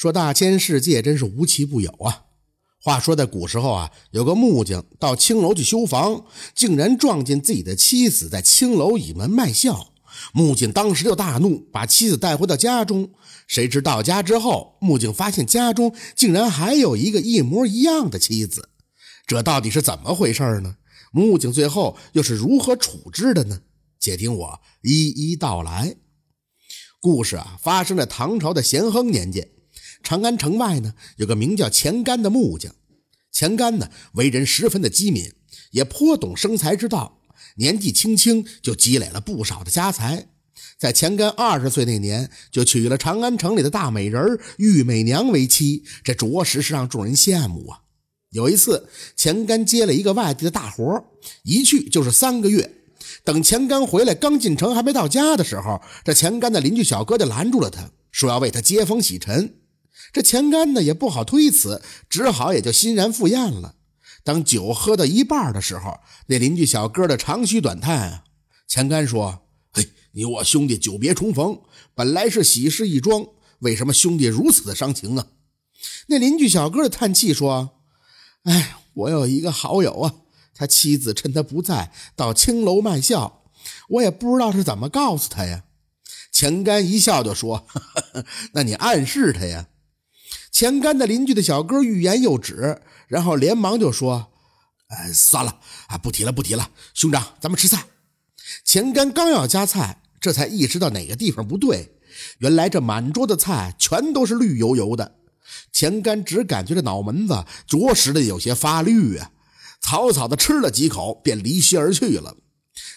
[0.00, 2.24] 说大千世界真是无奇不有啊！
[2.80, 9.92] 话说在古时候啊，有个木匠到青楼去修房，竟然撞见自己的妻子在青楼倚门卖笑。
[10.32, 13.10] 木匠当时就大怒，把妻子带回到家中。
[13.46, 18.70] 谁知到家之后，木匠发现家中竟然还有一个一模一样的妻子，
[19.26, 20.76] 这到底是怎么回事呢？
[21.12, 23.60] 木匠最后又是如何处置的呢？
[24.00, 25.96] 且听我一一道来。
[27.02, 29.46] 故事啊，发生在唐朝的咸亨年间。
[30.02, 32.74] 长安城外呢，有个名叫钱干的木匠。
[33.30, 35.32] 钱干呢，为人十分的机敏，
[35.70, 37.20] 也颇懂生财之道。
[37.56, 40.28] 年纪轻轻就积累了不少的家财。
[40.78, 47.80] 在钱干二十岁那年，就娶了长安城里的大美人玉美娘为妻，这着实是让众人羡慕啊。
[48.30, 51.04] 有一次，钱干接了一个外地的大活，
[51.44, 52.76] 一去就是三个月。
[53.24, 59.59] 等钱干回来，刚进城还没到家的时候，这钱干的邻居小哥就拦住了他，说要为他接风洗尘。
[60.12, 63.76] 这钱干呢也不好推辞，只好也就欣然赴宴了。
[64.22, 68.24] 当酒喝到一半的时候，那邻居小哥的长吁短叹啊。
[68.68, 71.60] 钱干说：“嘿，你我兄弟久别重逢，
[71.94, 73.26] 本来是喜事一桩，
[73.60, 75.26] 为什么兄弟如此的伤情啊？”
[76.08, 77.78] 那邻居小哥的叹气说
[78.44, 80.14] ：“哎，我有一个好友啊，
[80.54, 83.44] 他妻子趁他不在到青楼卖笑，
[83.88, 85.64] 我也不知道是怎么告诉他呀。”
[86.30, 87.66] 钱干一笑就说
[88.52, 89.68] ：“那你暗示他呀。”
[90.50, 94.30] 钱干的邻居的小哥欲言又止，然后连忙就说
[94.88, 96.70] ：“哎，算了啊，不提了，不提了。
[96.92, 97.86] 兄长，咱们吃菜。”
[98.64, 101.96] 钱干刚要夹菜，这才意识到哪个地方不对。
[102.38, 105.16] 原来这满桌的菜全都是绿油油的。
[105.72, 109.30] 钱干只感觉这脑门子着实的有些发绿啊，
[109.80, 112.36] 草草的吃了几口，便离席而去了。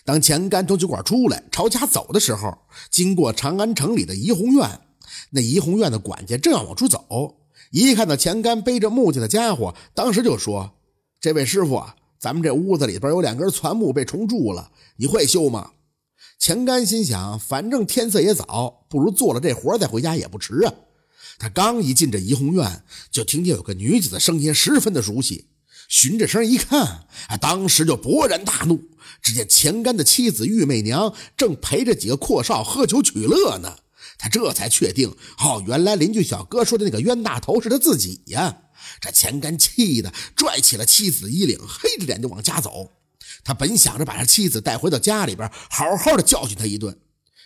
[0.04, 2.58] 当钱干从酒馆出来，朝家走的时候，
[2.90, 4.82] 经过长安城里的怡红院，
[5.30, 7.38] 那怡红院的管家正要往出走。
[7.74, 10.74] 一看到钱干背着木匠的家伙，当时就说
[11.20, 15.72] ：“这位师傅啊，咱们这屋子里边有两根攒木被虫蛀了，你会修吗？”
[16.38, 20.74] 钱干心想，反正天色也早，不如做了这活再回家也不迟啊。
[21.40, 25.48] 他刚一进这怡红院，就听见有个女子的声音十分的熟悉，
[25.90, 26.80] 循着声一看，
[27.28, 28.80] 啊，当时就勃然大怒。
[29.20, 33.78] 只见钱干的妻子玉媚娘正陪着几个阔少喝酒取乐呢。
[34.24, 38.58] 他这才确定，哦，原来邻居小哥说的那个冤大头是他自己呀！
[39.02, 42.90] 这钱干气的拽起了妻子衣领，黑着脸就往家走。
[43.44, 46.98] 他本想着把这妻子带回到家里边，好好的教训他一顿，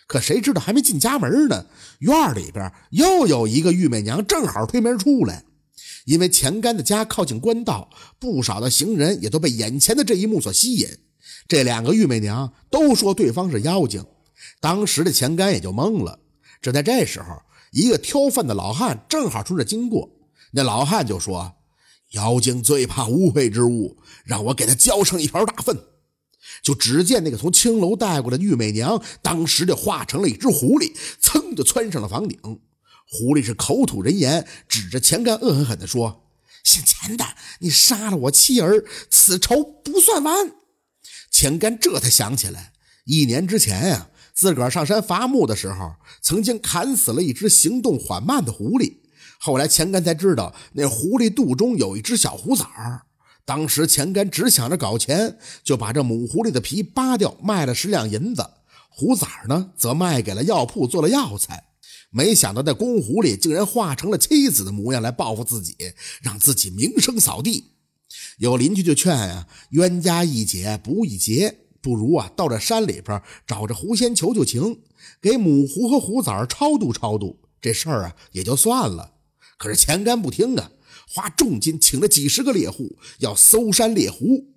[0.05, 1.65] 可谁知道还没进家门呢，
[1.97, 5.45] 院里边又有一个玉美娘正好推门出来。
[6.05, 7.89] 因为钱干的家靠近官道，
[8.19, 10.87] 不少的行人也都被眼前的这一幕所吸引。
[11.47, 14.05] 这两个玉美娘都说对方是妖精，
[14.61, 16.19] 当时的钱干也就懵了。
[16.61, 17.41] 正在这时候，
[17.71, 20.09] 一个挑粪的老汉正好从这经过。
[20.51, 21.55] 那老汉就说
[22.13, 25.77] ：“妖精最怕污秽之物，让我给他浇上一瓢大粪。”
[26.63, 32.39] 就只见那个从青楼带过的玉美娘，当时就化成了一只狐狸，噌就窜上了房顶。
[33.09, 36.25] 狐狸是口吐人言，指着钱干恶狠狠地说
[36.63, 37.25] ：“姓钱的，
[37.59, 40.51] 你杀了我妻儿，此仇不算完。”
[41.29, 42.73] 钱干这才想起来，
[43.05, 44.09] 一年之前呀。
[44.37, 48.97] 自个儿上山伐木的时候，曾经砍死了一只行动缓慢的狐狸。
[49.39, 53.01] 后来钱干才知道，那狐狸肚中有一只小虎崽儿。
[53.45, 58.47] 当时钱干只想着搞钱，就把这母狐狸的皮扒掉，卖了十两银子。
[58.89, 61.63] 虎崽儿呢，则卖给了药铺做了药材。
[62.11, 65.75] 没想到那公狐狸竟然化成了妻子的模样来报复自己，
[66.21, 67.71] 让自己名声扫地。
[68.37, 74.81] 有邻居就劝啊：“冤家宜解不宜结。”不如啊，到这山里边找着狐仙求求情，
[75.21, 79.13] 给母狐和虎崽超度超度，这事儿啊也就算了。
[79.57, 80.71] 可是钱干不听啊，
[81.09, 84.53] 花重金请了几十个猎户，要搜山猎狐。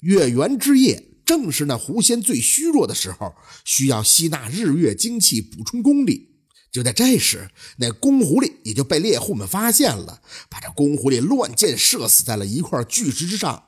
[0.00, 6.28] 月圆之夜，正是那狐仙最虚弱的时候，需要吸纳日月精气补充功力。
[6.72, 13.64] 就在这时，那公狐狸也就被猎户们发现了，把这公狐狸乱箭射死在了一块巨石之上。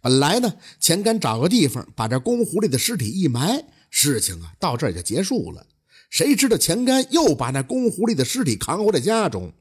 [0.00, 5.66] 本来呢，钱干找个地方把这公狐狸的尸体一埋，事情啊到这儿就结束了。
[6.08, 9.52] 谁知道钱干又把那公狐狸的尸体扛回了家中。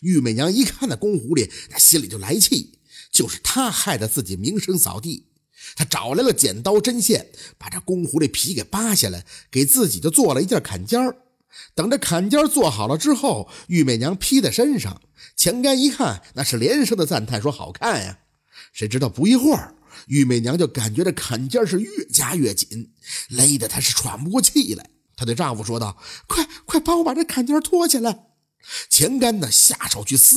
[0.00, 2.72] 玉美娘一看那公狐狸，那心里就来气，
[3.12, 5.26] 就是他害得自己名声扫地。
[5.76, 7.28] 他找来了剪刀针线，
[7.58, 11.16] 把这公狐狸皮给扒下来，给自己就做了一件坎肩儿
[11.74, 15.02] 等着坎肩儿做好了之后，玉美娘披在身上，
[15.36, 18.20] 钱干一看，那是连声的赞叹，说好看呀。
[18.72, 19.74] 谁知道不一会儿。
[20.06, 22.92] 玉媚娘就感觉这坎肩是越加越紧，
[23.28, 24.90] 勒得她是喘不过气来。
[25.16, 25.96] 她对丈夫说道
[26.26, 28.26] ：“快快帮我把这坎肩脱下来！”
[28.88, 30.36] 钱干呢下手去撕，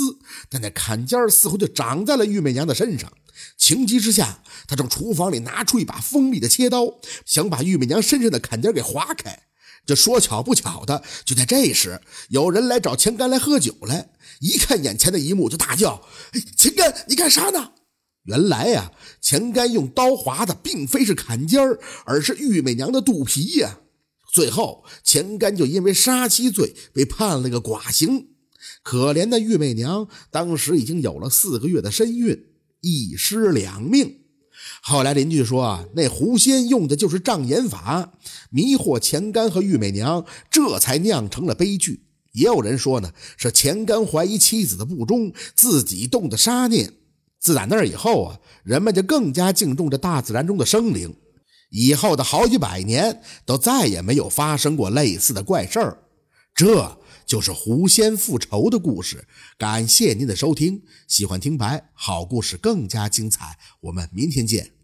[0.49, 3.11] 但那坎肩似乎就长在了玉媚娘的身上。
[3.57, 9.43] 情急之下，他从厨房里拿出一把锋利的切刀，想把玉媚娘身上的坎肩给划开。
[9.85, 14.09] 这说巧不巧的，就在这时，有人来找钱干来喝酒来。
[14.39, 16.01] 一看眼前的一幕，就大叫
[16.57, 17.71] ：“钱干，你干啥呢？”
[18.25, 18.91] 原来呀，
[19.21, 23.79] 钱干用刀划的并非是坎肩儿，而是玉美娘的肚皮呀。
[24.33, 28.27] 最后，钱干就因为杀妻罪被判了个寡刑。
[28.83, 32.45] 可怜的玉美娘当时已经有了四个月的身孕，
[32.81, 34.21] 一尸两命。
[34.81, 38.13] 后来邻居说啊，那狐仙用的就是障眼法，
[38.49, 42.05] 迷惑钱干和玉美娘，这才酿成了悲剧。
[42.33, 46.93] 也有人说呢，是钱干怀疑妻子的不忠，自己动的杀念。
[47.45, 51.15] 自打那以后啊，人们就更加敬重这大自然中的生灵。
[51.69, 55.99] 以后的好几百年，都再也没有发生过类似的怪事儿。
[56.55, 59.27] 这就是狐仙复仇的故事。
[59.59, 64.74] 感谢您的收听，喜欢听白好故事更加精彩，我们明天见。